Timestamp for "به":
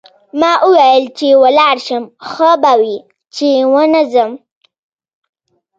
2.61-2.73